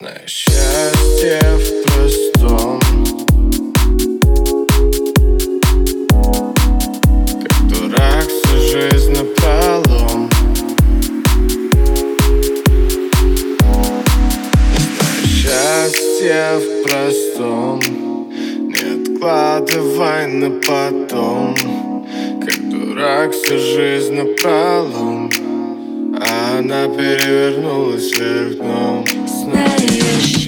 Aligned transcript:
На 0.00 0.14
счастье 0.28 1.40
в 1.42 1.82
простом. 1.82 2.78
Как 7.42 7.66
дурак 7.66 8.28
всю 8.28 8.58
жизнь 8.58 9.10
напролом. 9.10 10.30
На 14.70 15.26
счастье 15.26 16.60
в 16.60 16.84
простом. 16.84 17.80
Не 18.68 19.02
откладывай 19.02 20.26
на 20.28 20.50
потом. 20.60 21.56
Как 22.46 22.70
дурак 22.70 23.32
всю 23.32 23.58
жизнь 23.58 24.14
на 24.14 24.22
напролом. 24.22 25.17
Она 26.58 26.88
перевернулась 26.88 28.10
вверх 28.18 28.56
дном. 28.56 29.04
Знаешь 29.28 30.47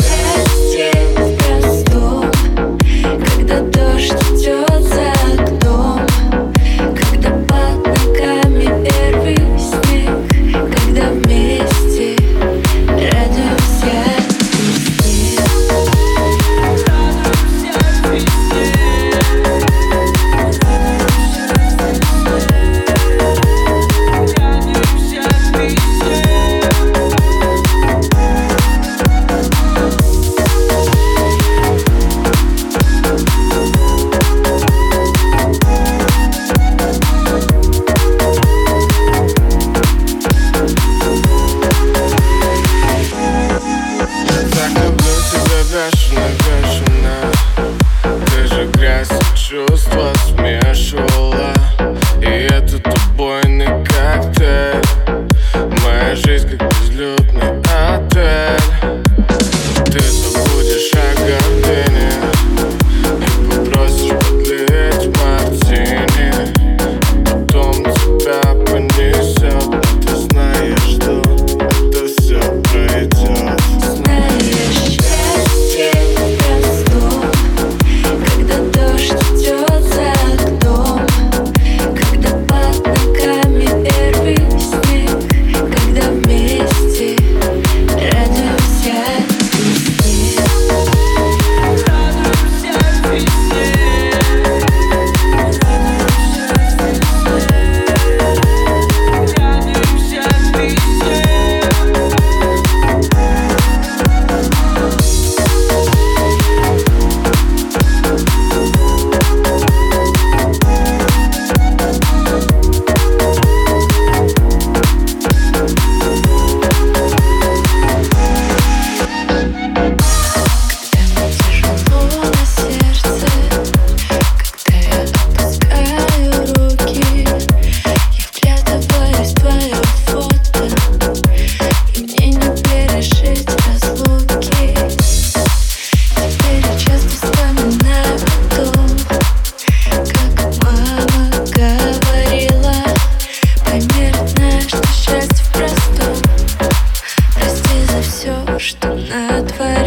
на 149.11 149.43
твоей 149.43 149.80